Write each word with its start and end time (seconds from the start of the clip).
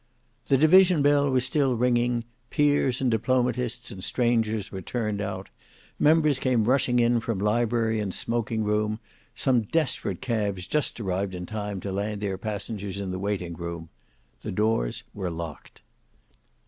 The 0.47 0.57
division 0.57 1.03
bell 1.03 1.29
was 1.29 1.45
still 1.45 1.75
ringing; 1.75 2.23
peers 2.49 3.01
and 3.01 3.11
diplomatists 3.11 3.91
and 3.91 4.03
strangers 4.03 4.71
were 4.71 4.81
turned 4.81 5.21
out; 5.21 5.49
members 5.99 6.39
came 6.39 6.63
rushing 6.63 6.97
in 6.97 7.19
from 7.19 7.37
library 7.37 7.99
and 7.99 8.11
smoking 8.11 8.63
room; 8.63 8.99
some 9.35 9.61
desperate 9.61 10.19
cabs 10.19 10.65
just 10.65 10.99
arrived 10.99 11.35
in 11.35 11.45
time 11.45 11.79
to 11.81 11.91
land 11.91 12.19
their 12.21 12.39
passengers 12.39 12.99
in 12.99 13.11
the 13.11 13.19
waiting 13.19 13.53
room. 13.53 13.89
The 14.41 14.51
doors 14.51 15.03
were 15.13 15.29
locked. 15.29 15.83